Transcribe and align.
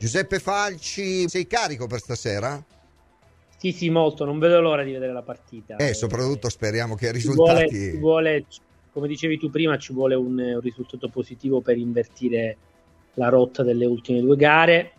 Giuseppe 0.00 0.38
Falci, 0.38 1.28
sei 1.28 1.48
carico 1.48 1.88
per 1.88 1.98
stasera? 1.98 2.64
Sì, 3.56 3.72
sì, 3.72 3.90
molto, 3.90 4.24
non 4.24 4.38
vedo 4.38 4.60
l'ora 4.60 4.84
di 4.84 4.92
vedere 4.92 5.12
la 5.12 5.22
partita. 5.22 5.74
E 5.74 5.88
eh, 5.88 5.94
soprattutto 5.94 6.48
speriamo 6.48 6.94
che 6.94 7.08
i 7.08 7.12
risultati... 7.12 7.68
Ci 7.68 7.74
vuole, 7.74 7.88
ci 7.88 7.98
vuole, 7.98 8.44
come 8.92 9.08
dicevi 9.08 9.38
tu 9.38 9.50
prima, 9.50 9.76
ci 9.76 9.92
vuole 9.92 10.14
un, 10.14 10.38
un 10.38 10.60
risultato 10.60 11.08
positivo 11.08 11.62
per 11.62 11.78
invertire 11.78 12.56
la 13.14 13.28
rotta 13.28 13.64
delle 13.64 13.86
ultime 13.86 14.20
due 14.20 14.36
gare. 14.36 14.92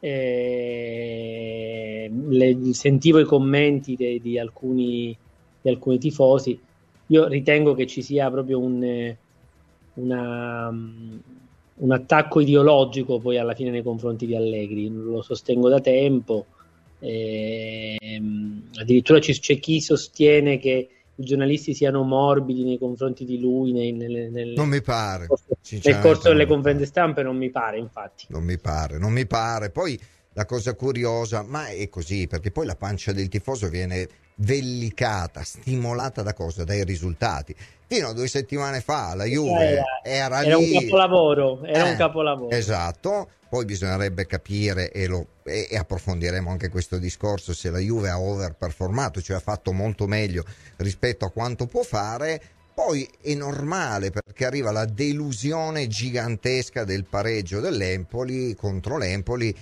Eh, 0.00 2.10
le, 2.10 2.72
sentivo 2.72 3.18
i 3.18 3.24
commenti 3.24 3.94
de, 3.94 4.20
di, 4.22 4.38
alcuni, 4.38 5.14
di, 5.60 5.68
alcuni, 5.68 5.98
tifosi. 5.98 6.58
Io 7.08 7.28
ritengo 7.28 7.74
che 7.74 7.86
ci 7.86 8.00
sia 8.00 8.30
proprio 8.30 8.58
un, 8.58 9.14
una, 9.94 10.72
un 11.80 11.92
attacco 11.92 12.40
ideologico 12.40 13.18
poi 13.18 13.38
alla 13.38 13.54
fine 13.54 13.70
nei 13.70 13.82
confronti 13.82 14.26
di 14.26 14.34
Allegri. 14.34 14.88
Lo 14.88 15.22
sostengo 15.22 15.68
da 15.68 15.80
tempo. 15.80 16.46
Eh, 16.98 18.20
addirittura 18.74 19.18
c'è 19.20 19.58
chi 19.58 19.80
sostiene 19.80 20.58
che 20.58 20.88
i 21.14 21.24
giornalisti 21.24 21.74
siano 21.74 22.02
morbidi 22.02 22.62
nei 22.62 22.78
confronti 22.78 23.24
di 23.24 23.40
lui 23.40 23.72
nei, 23.72 23.92
nel, 23.92 24.30
nel, 24.30 24.52
non 24.54 24.68
mi 24.68 24.82
pare 24.82 25.26
nel 25.82 25.98
corso 25.98 26.28
delle 26.28 26.46
conferenze 26.46 26.84
stampe 26.84 27.22
non 27.22 27.36
mi 27.36 27.50
pare 27.50 27.78
infatti 27.78 28.26
non 28.28 28.44
mi 28.44 28.58
pare 28.58 28.98
non 28.98 29.12
mi 29.12 29.26
pare 29.26 29.70
poi 29.70 29.98
la 30.40 30.46
cosa 30.46 30.74
curiosa 30.74 31.42
ma 31.42 31.68
è 31.68 31.86
così 31.90 32.26
perché 32.26 32.50
poi 32.50 32.64
la 32.64 32.74
pancia 32.74 33.12
del 33.12 33.28
tifoso 33.28 33.68
viene 33.68 34.08
vellicata 34.36 35.42
stimolata 35.44 36.22
da 36.22 36.32
cosa? 36.32 36.64
dai 36.64 36.82
risultati 36.82 37.54
fino 37.86 38.08
a 38.08 38.12
due 38.14 38.26
settimane 38.26 38.80
fa 38.80 39.14
la 39.14 39.24
Juve 39.24 39.68
era, 39.68 39.84
era, 40.02 40.42
era 40.42 40.56
lì 40.56 40.74
un 40.74 40.80
capolavoro 40.80 41.62
era 41.64 41.86
eh, 41.86 41.90
un 41.90 41.96
capolavoro 41.96 42.56
esatto 42.56 43.28
poi 43.50 43.66
bisognerebbe 43.66 44.24
capire 44.26 44.90
e, 44.92 45.06
lo, 45.08 45.26
e, 45.42 45.68
e, 45.70 45.76
approfondiremo 45.76 46.48
anche 46.48 46.70
questo 46.70 46.96
discorso 46.98 47.52
se 47.52 47.68
la 47.70 47.80
Juve 47.80 48.08
ha 48.08 48.20
overperformato, 48.20 49.20
cioè 49.20 49.38
ha 49.38 49.40
fatto 49.40 49.72
molto 49.72 50.06
meglio 50.06 50.44
rispetto 50.76 51.24
a 51.24 51.32
quanto 51.32 51.66
può 51.66 51.82
fare. 51.82 52.40
Poi 52.72 53.10
è 53.20 53.34
normale 53.34 54.12
perché 54.12 54.46
arriva 54.46 54.70
la 54.70 54.84
delusione 54.84 55.88
gigantesca 55.88 56.84
del 56.84 57.06
pareggio 57.06 57.58
dell'Empoli 57.58 58.54
contro 58.54 58.96
l'Empoli 58.96 59.52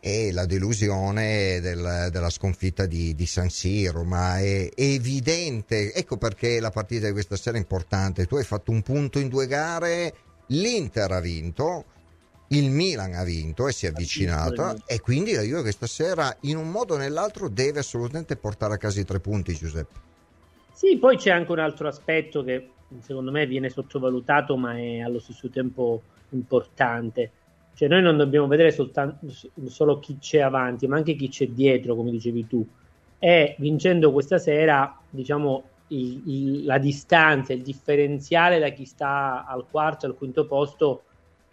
e 0.00 0.32
la 0.32 0.46
delusione 0.46 1.60
del, 1.60 2.08
della 2.10 2.30
sconfitta 2.30 2.86
di, 2.86 3.14
di, 3.14 3.26
San 3.26 3.50
Siro, 3.50 4.02
ma 4.02 4.38
è, 4.38 4.70
è, 4.74 4.82
evidente, 4.82 5.92
ecco 5.92 6.16
perché 6.16 6.58
la 6.58 6.70
partita 6.70 7.06
di 7.06 7.12
questa 7.12 7.36
sera 7.36 7.58
è 7.58 7.60
importante. 7.60 8.26
Tu 8.26 8.36
hai 8.36 8.44
fatto 8.44 8.70
un 8.70 8.80
punto 8.80 9.18
in 9.18 9.28
due 9.28 9.46
gare, 9.46 10.14
l'Inter 10.46 11.12
ha 11.12 11.20
vinto, 11.20 11.84
il 12.48 12.70
Milan 12.70 13.12
ha 13.14 13.24
vinto 13.24 13.68
e 13.68 13.72
si 13.72 13.86
è 13.86 13.90
avvicinato 13.90 14.82
e 14.86 15.00
quindi 15.00 15.34
la 15.34 15.42
Juve 15.42 15.62
questa 15.62 15.86
sera 15.86 16.34
in 16.40 16.56
un 16.56 16.70
modo 16.70 16.94
o 16.94 16.96
nell'altro 16.96 17.48
deve 17.48 17.80
assolutamente 17.80 18.36
portare 18.36 18.74
a 18.74 18.76
casa 18.76 19.00
i 19.00 19.04
tre 19.04 19.20
punti 19.20 19.54
Giuseppe. 19.54 20.08
Sì 20.72 20.96
poi 20.96 21.16
c'è 21.16 21.30
anche 21.30 21.52
un 21.52 21.60
altro 21.60 21.86
aspetto 21.86 22.42
che 22.42 22.70
secondo 23.02 23.30
me 23.30 23.46
viene 23.46 23.68
sottovalutato 23.68 24.56
ma 24.56 24.76
è 24.76 24.98
allo 24.98 25.20
stesso 25.20 25.48
tempo 25.48 26.02
importante 26.30 27.30
cioè 27.80 27.88
noi 27.88 28.02
non 28.02 28.18
dobbiamo 28.18 28.46
vedere 28.46 28.72
soltanto, 28.72 29.26
solo 29.66 29.98
chi 30.00 30.18
c'è 30.18 30.40
avanti 30.40 30.86
ma 30.86 30.96
anche 30.96 31.14
chi 31.14 31.28
c'è 31.28 31.48
dietro 31.48 31.94
come 31.94 32.10
dicevi 32.10 32.46
tu 32.46 32.66
e 33.18 33.54
vincendo 33.58 34.12
questa 34.12 34.36
sera 34.36 34.98
diciamo 35.08 35.62
il, 35.88 36.22
il, 36.26 36.64
la 36.66 36.76
distanza 36.76 37.54
il 37.54 37.62
differenziale 37.62 38.58
da 38.58 38.68
chi 38.68 38.84
sta 38.84 39.46
al 39.46 39.64
quarto 39.70 40.04
al 40.04 40.14
quinto 40.14 40.46
posto 40.46 41.04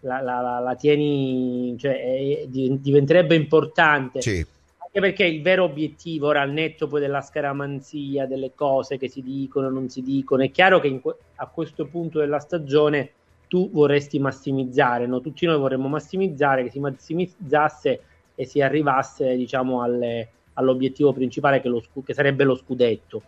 la, 0.02 0.22
la, 0.22 0.60
la 0.60 0.76
tieni, 0.76 1.76
cioè 1.80 2.44
è, 2.44 2.46
diventerebbe 2.48 3.36
importante. 3.36 4.22
Sì. 4.22 4.46
Anche 4.78 5.00
perché 5.00 5.26
il 5.26 5.42
vero 5.42 5.64
obiettivo, 5.64 6.28
ora 6.28 6.42
al 6.42 6.52
netto 6.52 6.88
poi 6.88 7.02
della 7.02 7.22
scaramanzia, 7.22 8.26
delle 8.26 8.52
cose 8.54 8.98
che 8.98 9.10
si 9.10 9.22
dicono, 9.22 9.70
non 9.70 9.90
si 9.90 10.02
dicono, 10.02 10.44
è 10.44 10.52
chiaro 10.52 10.80
che 10.80 10.88
in, 10.88 11.02
a 11.36 11.48
questo 11.48 11.86
punto 11.86 12.20
della 12.20 12.40
stagione 12.40 13.12
tu 13.48 13.70
vorresti 13.72 14.20
massimizzare, 14.20 15.06
no? 15.06 15.22
tutti 15.22 15.46
noi 15.46 15.58
vorremmo 15.58 15.88
massimizzare, 15.88 16.64
che 16.64 16.72
si 16.72 16.80
massimizzasse 16.80 18.02
e 18.36 18.46
si 18.46 18.62
arrivasse 18.62 19.36
diciamo 19.36 19.82
alle, 19.82 20.30
all'obiettivo 20.54 21.14
principale 21.14 21.62
che, 21.62 21.70
lo, 21.70 21.82
che 22.04 22.14
sarebbe 22.14 22.44
lo 22.44 22.56
scudetto. 22.56 23.22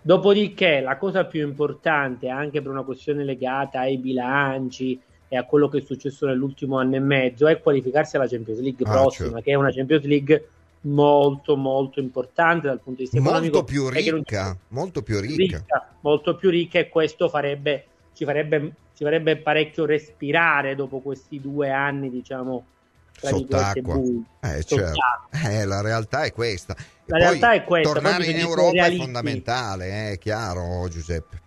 Dopodiché 0.00 0.80
la 0.80 0.96
cosa 0.96 1.24
più 1.24 1.46
importante, 1.46 2.28
anche 2.28 2.60
per 2.60 2.70
una 2.70 2.82
questione 2.82 3.24
legata 3.24 3.80
ai 3.80 3.98
bilanci, 3.98 5.00
e 5.28 5.36
a 5.36 5.44
quello 5.44 5.68
che 5.68 5.78
è 5.78 5.80
successo 5.80 6.26
nell'ultimo 6.26 6.78
anno 6.78 6.96
e 6.96 7.00
mezzo 7.00 7.48
è 7.48 7.60
qualificarsi 7.60 8.16
alla 8.16 8.28
Champions 8.28 8.60
League 8.60 8.86
ah, 8.86 8.90
prossima, 8.90 9.28
certo. 9.28 9.42
che 9.42 9.50
è 9.50 9.54
una 9.54 9.72
Champions 9.72 10.04
League 10.04 10.48
molto 10.82 11.56
molto 11.56 11.98
importante 11.98 12.66
dal 12.66 12.78
punto 12.78 13.02
di 13.02 13.08
vista 13.08 13.18
molto 13.18 13.38
economico 13.38 13.64
più 13.64 13.88
ricca, 13.88 14.56
molto 14.68 15.02
più 15.02 15.18
ricca. 15.18 15.56
ricca. 15.56 15.88
molto 16.00 16.36
più 16.36 16.50
ricca 16.50 16.78
e 16.78 16.90
questo 16.90 17.30
farebbe 17.30 17.86
ci 18.14 18.24
farebbe, 18.24 18.72
ci 18.94 19.04
farebbe 19.04 19.36
parecchio 19.36 19.84
respirare 19.84 20.74
dopo 20.74 21.00
questi 21.00 21.40
due 21.40 21.70
anni 21.70 22.10
diciamo 22.10 22.64
sott'acqua. 23.12 24.00
eh, 24.40 24.62
certo. 24.64 25.00
eh, 25.44 25.64
la 25.64 25.80
realtà 25.80 26.22
è 26.22 26.32
questa. 26.32 26.76
La 27.06 27.18
realtà 27.18 27.52
è 27.52 27.64
questa 27.64 27.92
tornare 27.92 28.26
in 28.26 28.38
Europa 28.38 28.86
è 28.86 28.96
fondamentale 28.96 29.86
eh, 29.86 30.12
è 30.12 30.18
chiaro 30.18 30.88
Giuseppe. 30.88 31.42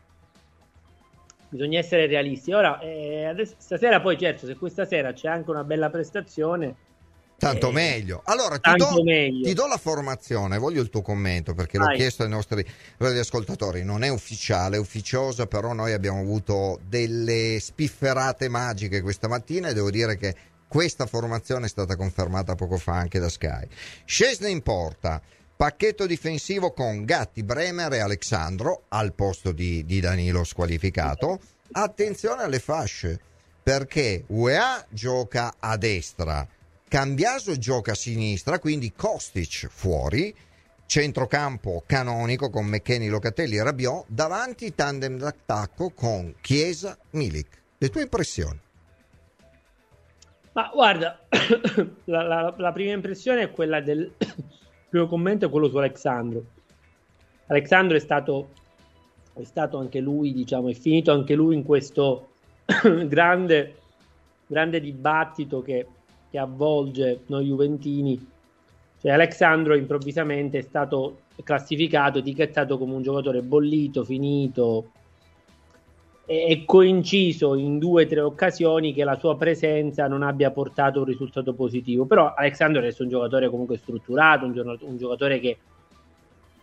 Bisogna 1.50 1.80
essere 1.80 2.08
realisti. 2.08 2.52
Ora, 2.52 2.80
eh, 2.80 3.26
adesso, 3.26 3.56
stasera 3.58 4.02
poi 4.02 4.18
certo, 4.18 4.46
se 4.46 4.56
questa 4.56 4.86
sera 4.86 5.14
c'è 5.14 5.30
anche 5.30 5.50
una 5.50 5.64
bella 5.64 5.90
prestazione... 5.90 6.76
Tanto 7.38 7.70
eh, 7.70 7.74
meglio. 7.74 8.22
Allora, 8.26 8.58
ti 8.58 8.74
do, 8.76 9.04
meglio. 9.04 9.46
ti 9.46 9.54
do, 9.54 9.68
la 9.68 9.78
formazione, 9.78 10.58
voglio 10.58 10.82
il 10.82 10.90
tuo 10.90 11.04
commento 11.04 11.54
perché 11.54 11.78
Vai. 11.78 11.90
l'ho 11.90 11.96
chiesto 11.96 12.24
ai 12.24 12.30
nostri 12.30 12.66
ascoltatori. 12.98 13.84
Non 13.84 14.04
è 14.04 14.10
ufficiale, 14.10 14.78
è 14.78 14.80
ufficiosa, 14.80 15.46
però 15.46 15.74
noi 15.74 15.94
abbiamo 15.94 16.20
avuto 16.20 16.80
delle 16.88 17.60
spifferate 17.60 18.50
magiche 18.50 19.02
questa 19.02 19.28
mattina 19.28 19.70
e 19.70 19.74
devo 19.74 19.92
dire 19.92 20.18
che 20.18 20.36
questa 20.68 21.06
formazione 21.06 21.68
è 21.68 21.70
stata 21.70 21.96
confermata 21.96 22.56
poco 22.56 22.78
fa 22.78 22.94
anche 22.94 23.20
da 23.20 23.30
Sky. 23.30 23.68
Scesne 24.04 24.50
in 24.50 24.62
porta. 24.62 25.22
Pacchetto 25.56 26.06
difensivo 26.06 26.72
con 26.72 27.04
Gatti, 27.04 27.44
Bremer 27.44 27.94
e 27.94 28.00
Alexandro 28.00 28.84
al 28.90 29.14
posto 29.14 29.52
di, 29.52 29.86
di 29.86 30.00
Danilo 30.00 30.44
squalificato. 30.44 31.40
Attenzione 31.72 32.44
alle 32.44 32.60
fasce 32.60 33.20
perché 33.64 34.24
UEA 34.28 34.86
gioca 34.90 35.56
a 35.60 35.76
destra, 35.76 36.48
Cambiaso 36.90 37.58
gioca 37.58 37.92
a 37.92 37.96
sinistra, 37.96 38.60
quindi 38.60 38.94
Kostic 38.94 39.68
fuori, 39.68 40.34
centrocampo 40.86 41.84
canonico 41.86 42.50
con 42.50 42.66
McKenny, 42.66 43.10
Locatelli 43.10 43.58
e 43.58 43.64
Rabiot, 43.64 44.06
davanti 44.08 44.74
tandem 44.74 45.18
d'attacco 45.18 45.90
con 45.90 46.34
Chiesa, 46.40 46.98
Milik. 47.12 47.62
Le 47.78 47.90
tue 47.90 48.04
impressioni? 48.04 48.58
Ma 50.54 50.72
guarda, 50.74 51.20
la, 52.06 52.24
la, 52.24 52.56
la 52.58 52.72
prima 52.72 52.94
impressione 52.94 53.42
è 53.42 53.52
quella 53.52 53.82
del 53.82 54.14
primo 54.90 55.08
commento 55.08 55.46
è 55.46 55.50
quello 55.50 55.68
su 55.68 55.76
Alexandro. 55.76 56.46
Alexandro 57.48 57.98
è 57.98 58.00
stato, 58.00 58.52
è 59.34 59.44
stato 59.44 59.78
anche 59.78 60.00
lui, 60.00 60.32
diciamo, 60.32 60.70
è 60.70 60.74
finito 60.74 61.12
anche 61.12 61.36
lui 61.36 61.54
in 61.54 61.64
questo 61.64 62.30
grande, 63.08 63.76
grande 64.48 64.80
dibattito 64.80 65.62
che, 65.62 65.86
che 66.38 66.44
avvolge 66.44 67.22
noi 67.28 67.46
Juventini. 67.46 68.30
Cioè, 69.02 69.12
Alexandro 69.12 69.76
improvvisamente 69.76 70.60
è 70.60 70.62
stato 70.62 71.22
classificato, 71.44 72.20
etichettato 72.20 72.78
come 72.78 72.94
un 72.94 73.02
giocatore 73.02 73.42
bollito, 73.42 74.04
finito, 74.04 74.92
è 76.26 76.64
coinciso 76.66 77.56
in 77.56 77.80
due 77.80 78.04
o 78.04 78.08
tre 78.08 78.20
occasioni 78.20 78.94
che 78.94 79.04
la 79.04 79.18
sua 79.18 79.36
presenza 79.38 80.08
non 80.08 80.24
abbia 80.24 80.52
portato 80.52 81.00
un 81.00 81.06
risultato 81.06 81.54
positivo. 81.54 82.06
Però 82.06 82.34
Alexandro 82.34 82.82
è 82.82 82.96
un 83.00 83.10
giocatore 83.10 83.50
comunque 83.50 83.78
strutturato, 83.78 84.46
un, 84.46 84.78
un 84.82 84.98
giocatore 84.98 85.40
che 85.40 85.58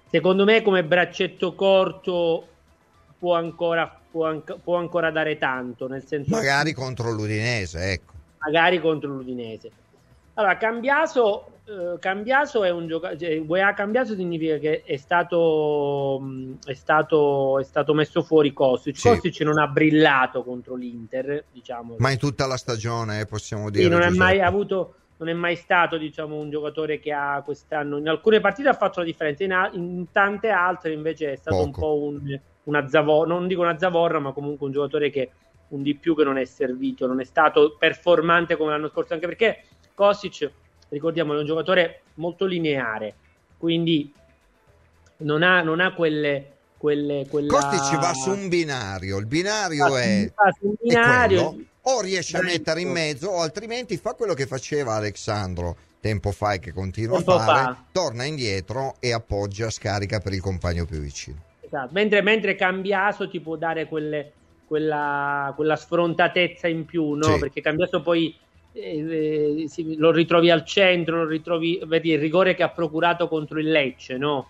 secondo 0.09 0.45
me 0.45 0.63
come 0.63 0.85
braccetto 0.85 1.55
corto 1.55 2.47
può 3.19 3.35
ancora, 3.35 4.01
può, 4.11 4.41
può 4.63 4.77
ancora 4.77 5.11
dare 5.11 5.39
tanto. 5.39 5.89
Nel 5.89 6.05
senso 6.05 6.31
magari 6.31 6.73
contro 6.73 7.11
l'Udinese, 7.11 7.93
ecco. 7.93 8.13
Magari 8.45 8.81
contro 8.81 9.11
l'Udinese. 9.11 9.71
Allora, 10.35 10.57
Cambiaso 10.57 11.49
Uh, 11.65 11.99
Cambiaso 11.99 12.63
è 12.63 12.69
un 12.69 12.87
giocatore. 12.87 13.19
Cioè, 13.19 13.39
UEA 13.39 13.73
Cambiaso 13.73 14.15
significa 14.15 14.59
che 14.59 14.83
è 14.83 14.97
stato, 14.99 16.23
è 16.63 16.75
stato, 16.75 17.59
è 17.59 17.65
stato 17.65 17.95
messo 17.95 18.23
fuori 18.23 18.53
Kostic. 18.53 18.99
Sì. 18.99 19.09
Kostic 19.09 19.41
non 19.41 19.59
ha 19.59 19.67
brillato 19.67 20.45
contro 20.45 20.75
l'Inter, 20.75 21.45
diciamo. 21.51 21.95
Ma 21.99 22.11
in 22.11 22.19
tutta 22.19 22.47
la 22.47 22.59
stagione, 22.59 23.21
eh, 23.21 23.27
possiamo 23.27 23.71
dire. 23.71 23.85
Sì, 23.85 23.89
non, 23.89 24.03
è 24.03 24.11
mai 24.11 24.43
avuto, 24.43 24.95
non 25.17 25.31
è 25.31 25.33
mai 25.33 25.57
stato 25.57 25.97
diciamo, 25.97 26.37
un 26.37 26.51
giocatore 26.51 26.99
che 26.99 27.13
ha 27.13 27.41
quest'anno. 27.43 27.97
In 27.97 28.11
alcune 28.11 28.41
partite 28.41 28.69
ha 28.69 28.75
fatto 28.75 29.01
la 29.01 29.07
differenza, 29.07 29.43
in, 29.45 29.53
a, 29.53 29.71
in 29.73 30.05
tante 30.13 30.51
altre 30.51 30.93
invece 30.93 31.33
è 31.33 31.37
stato 31.37 31.57
Poco. 31.57 31.67
un 31.67 31.73
po' 31.73 31.99
un, 31.99 32.41
una 32.65 32.87
zavorra. 32.89 33.33
Non 33.33 33.47
dico 33.47 33.63
una 33.63 33.79
zavorra, 33.79 34.19
ma 34.19 34.33
comunque 34.33 34.67
un 34.67 34.73
giocatore 34.73 35.09
che 35.09 35.31
un 35.75 35.83
di 35.83 35.95
più 35.95 36.15
che 36.17 36.25
non 36.25 36.39
è 36.39 36.45
servito, 36.45 37.07
non 37.07 37.21
è 37.21 37.25
stato 37.25 37.77
performante 37.79 38.57
come 38.57 38.71
l'anno 38.71 38.89
scorso, 38.89 39.15
anche 39.15 39.27
perché 39.27 39.65
Kostic 39.95 40.51
ricordiamo, 40.89 41.35
è 41.35 41.39
un 41.39 41.47
giocatore 41.47 42.03
molto 42.15 42.47
lineare, 42.47 43.15
quindi 43.59 44.13
non 45.19 45.43
ha, 45.43 45.63
non 45.63 45.81
ha 45.81 45.93
quelle, 45.93 46.53
quelle, 46.77 47.27
quella... 47.29 47.49
Costi 47.49 47.97
va 47.97 48.13
su 48.15 48.31
un 48.31 48.49
binario, 48.49 49.19
il 49.19 49.27
binario 49.27 49.89
va 49.89 50.01
è, 50.01 50.33
su 50.59 50.67
un 50.67 50.75
binario, 50.81 51.65
o 51.83 52.01
riesce 52.01 52.37
a 52.37 52.43
mettere 52.43 52.81
in 52.81 52.91
mezzo 52.91 53.29
o 53.29 53.41
altrimenti 53.41 53.97
fa 53.97 54.15
quello 54.15 54.35
che 54.35 54.47
faceva 54.47 54.95
Alexandro 54.95 55.77
tempo 56.01 56.33
fa 56.33 56.53
e 56.53 56.59
che 56.59 56.73
continua 56.73 57.17
tempo 57.17 57.35
a 57.35 57.39
fare, 57.41 57.63
fa. 57.63 57.85
torna 57.91 58.25
indietro 58.25 58.97
e 59.01 59.13
appoggia, 59.13 59.71
scarica 59.71 60.21
per 60.21 60.35
il 60.35 60.41
compagno 60.41 60.85
più 60.85 60.99
vicino. 60.99 61.43
Esatto. 61.61 61.89
Mentre, 61.93 62.21
mentre 62.21 62.55
Cambiaso 62.57 63.29
ti 63.29 63.41
può 63.41 63.57
dare 63.57 63.87
quelle, 63.87 64.33
quella, 64.67 65.53
quella, 65.55 65.77
sfrontatezza 65.77 66.69
in 66.69 66.85
più, 66.85 67.13
no? 67.13 67.35
Sì. 67.35 67.39
Perché 67.39 67.61
Cambiaso 67.61 68.03
poi 68.03 68.37
eh, 68.73 69.63
eh, 69.63 69.69
sì, 69.69 69.97
lo 69.97 70.11
ritrovi 70.11 70.51
al 70.51 70.65
centro, 70.65 71.23
lo 71.23 71.29
ritrovi, 71.29 71.81
vedi 71.87 72.11
il 72.11 72.19
rigore 72.19 72.55
che 72.55 72.63
ha 72.63 72.71
procurato 72.71 73.29
contro 73.29 73.59
il 73.61 73.71
Lecce, 73.71 74.17
no? 74.17 74.49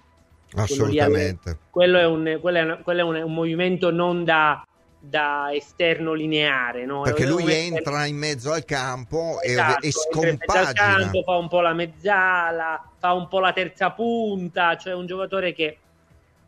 Assolutamente. 0.55 1.59
Quello 1.71 1.99
è 1.99 2.07
un, 2.07 2.39
quello 2.41 2.59
è 2.59 2.63
un, 2.63 2.79
quello 2.83 3.01
è 3.01 3.03
un, 3.03 3.23
un 3.23 3.35
movimento 3.35 3.91
non 3.91 4.25
da, 4.25 4.65
da 4.99 5.51
esterno 5.53 6.15
lineare, 6.15 6.87
no? 6.87 7.03
Perché 7.03 7.27
lui 7.27 7.53
entra 7.53 8.07
in 8.07 8.17
mezzo 8.17 8.53
al 8.53 8.65
campo 8.65 9.41
esatto, 9.43 9.85
e, 9.85 9.89
e 9.89 9.93
scompagina. 9.93 10.73
Campo, 10.73 11.23
fa 11.23 11.37
un 11.37 11.49
po' 11.49 11.61
la 11.61 11.75
mezzala, 11.75 12.91
fa 12.99 13.13
un 13.13 13.29
po' 13.29 13.41
la 13.41 13.53
terza 13.53 13.91
punta, 13.91 14.77
cioè 14.77 14.95
un 14.95 15.07
giocatore 15.07 15.53
che 15.53 15.79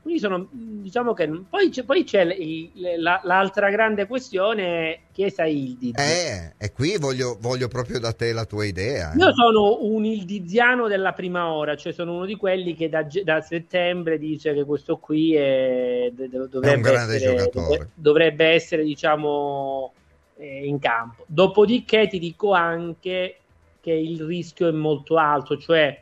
quindi 0.07 0.23
sono, 0.23 0.47
diciamo 0.53 1.15
che 1.15 1.29
poi 1.51 1.69
c'è, 1.69 1.83
poi 1.83 2.05
c'è 2.05 2.23
il, 2.23 2.71
la, 2.99 3.21
l'altra 3.25 3.71
grande 3.71 4.07
questione 4.07 5.01
Chiesa 5.11 5.47
Ildiz. 5.47 5.99
Eh, 5.99 6.55
e 6.57 6.73
qui 6.73 6.97
voglio, 6.97 7.37
voglio, 7.41 7.67
proprio 7.67 7.99
da 7.99 8.13
te 8.13 8.33
la 8.33 8.45
tua 8.45 8.65
idea. 8.67 9.13
Eh. 9.13 9.17
Io 9.17 9.35
sono 9.35 9.79
un 9.81 10.05
ildiziano 10.05 10.87
della 10.87 11.13
prima 11.13 11.51
ora, 11.51 11.75
cioè 11.75 11.93
sono 11.93 12.15
uno 12.15 12.25
di 12.25 12.37
quelli 12.37 12.77
che 12.77 12.89
da, 12.89 13.05
da 13.25 13.41
settembre 13.41 14.17
dice 14.17 14.55
che 14.55 14.65
questo 14.65 14.99
qui 14.99 15.35
è, 15.35 16.13
dovrebbe, 16.15 16.71
è 16.71 16.75
un 16.77 16.83
grande 16.83 17.17
essere, 17.17 17.37
giocatore. 17.37 17.91
Dovrebbe 17.93 18.47
essere, 18.47 18.85
diciamo, 18.85 19.93
eh, 20.37 20.67
in 20.67 20.79
campo. 20.79 21.25
Dopodiché 21.27 22.07
ti 22.07 22.21
dico 22.21 22.53
anche 22.53 23.39
che 23.81 23.91
il 23.91 24.23
rischio 24.23 24.69
è 24.69 24.73
molto 24.73 25.17
alto, 25.17 25.59
cioè 25.59 26.01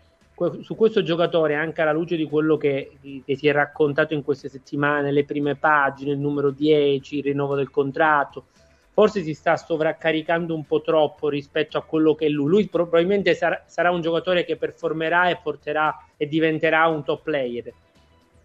su 0.62 0.74
questo 0.74 1.02
giocatore, 1.02 1.54
anche 1.54 1.82
alla 1.82 1.92
luce 1.92 2.16
di 2.16 2.24
quello 2.24 2.56
che, 2.56 2.98
che, 3.24 3.36
si 3.36 3.46
è 3.46 3.52
raccontato 3.52 4.14
in 4.14 4.24
queste 4.24 4.48
settimane, 4.48 5.12
le 5.12 5.24
prime 5.24 5.54
pagine, 5.54 6.12
il 6.12 6.18
numero 6.18 6.50
10, 6.50 7.18
il 7.18 7.22
rinnovo 7.22 7.54
del 7.54 7.70
contratto, 7.70 8.46
forse 8.92 9.22
si 9.22 9.32
sta 9.32 9.56
sovraccaricando 9.56 10.54
un 10.54 10.66
po' 10.66 10.82
troppo 10.82 11.28
rispetto 11.28 11.78
a 11.78 11.82
quello 11.82 12.14
che 12.14 12.26
è 12.26 12.28
lui. 12.28 12.48
Lui 12.48 12.68
probabilmente 12.68 13.34
sarà, 13.34 13.62
sarà 13.66 13.90
un 13.90 14.00
giocatore 14.00 14.44
che 14.44 14.56
performerà 14.56 15.28
e 15.28 15.38
porterà 15.40 15.96
e 16.16 16.26
diventerà 16.26 16.86
un 16.88 17.04
top 17.04 17.22
player. 17.22 17.72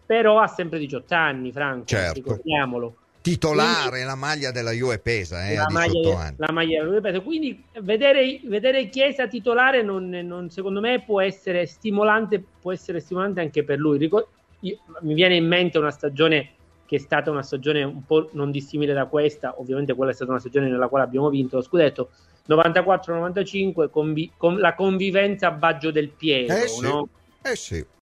Però 0.06 0.39
ha 0.39 0.47
sempre 0.47 0.80
18 0.80 1.13
anni, 1.13 1.51
Franco, 1.51 1.86
certo. 1.86 2.13
ricordiamolo 2.13 2.95
titolare 3.21 3.89
quindi, 3.89 4.06
la 4.06 4.16
maglia 4.16 4.51
della 4.51 4.71
Juve 4.71 5.00
pesa 5.00 5.48
eh, 5.48 5.56
la, 5.56 5.68
maglia, 5.69 6.33
la 6.38 6.51
maglia 6.51 6.80
della 6.80 6.89
Juve 6.89 7.01
pesa. 7.01 7.19
Quindi 7.21 7.63
vedere, 7.81 8.39
vedere 8.45 8.89
Chiesa 8.89 9.27
titolare 9.27 9.81
non, 9.81 10.10
non, 10.10 10.50
secondo 10.50 10.80
me 10.80 11.04
può 11.04 11.21
essere 11.21 11.66
stimolante 11.66 12.44
può 12.62 12.71
essere 12.71 13.00
stimolante 13.00 13.42
anche 13.42 13.63
per 13.63 13.80
lui. 13.80 13.98
Ricor- 13.98 14.27
io, 14.62 14.77
mi 15.01 15.13
viene 15.13 15.36
in 15.36 15.48
mente 15.48 15.77
una 15.77 15.92
stagione 15.92 16.51
che 16.86 16.95
è 16.95 17.00
stata 17.00 17.30
una 17.30 17.44
stagione 17.44 17.83
un 17.83 18.04
po' 18.06 18.30
non 18.33 18.51
dissimile 18.51 18.94
da 18.94 19.06
questa. 19.06 19.60
Ovviamente 19.60 19.94
quella 19.94 20.12
è 20.12 20.15
stata 20.15 20.31
una 20.31 20.39
stagione 20.39 20.69
nella 20.69 20.88
quale 20.88 21.06
abbiamo 21.06 21.30
vinto 21.30 21.57
lo 21.57 21.62
scudetto. 21.62 22.10
94-95 22.48 23.89
convi- 23.89 24.31
con 24.36 24.57
la 24.57 24.74
convivenza 24.74 25.48
a 25.48 25.51
Baggio 25.51 25.92
del 25.92 26.10
Piero 26.10 26.56
eh 26.56 26.68
sì, 26.68 26.81
no? 26.81 27.07
eh 27.44 27.56
sì 27.56 27.86